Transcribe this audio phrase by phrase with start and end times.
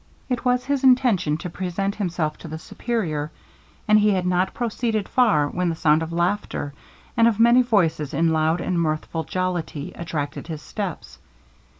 [0.29, 3.31] It was his intention to present himself to the Superior,
[3.87, 6.73] and he had not proceeded far when the sound of laughter,
[7.15, 11.19] and of many voices in loud and mirthful jollity, attracted his steps.